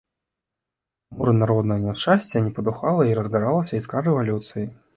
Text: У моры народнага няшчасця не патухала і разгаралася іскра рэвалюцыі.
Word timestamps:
У 1.15 1.17
моры 1.19 1.33
народнага 1.41 1.79
няшчасця 1.85 2.43
не 2.47 2.51
патухала 2.57 3.07
і 3.11 3.17
разгаралася 3.23 3.73
іскра 3.85 4.07
рэвалюцыі. 4.13 4.69